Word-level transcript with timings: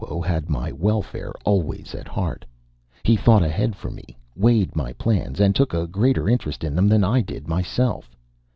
Otoo 0.03 0.21
had 0.25 0.49
my 0.49 0.71
welfare 0.71 1.31
always 1.45 1.93
at 1.93 2.07
heart. 2.07 2.43
He 3.03 3.15
thought 3.15 3.43
ahead 3.43 3.75
for 3.75 3.91
me, 3.91 4.17
weighed 4.35 4.75
my 4.75 4.93
plans, 4.93 5.39
and 5.39 5.55
took 5.55 5.75
a 5.75 5.85
greater 5.85 6.27
interest 6.27 6.63
in 6.63 6.73
them 6.73 6.87
than 6.87 7.03
I 7.03 7.21
did 7.21 7.47
myself. 7.47 8.17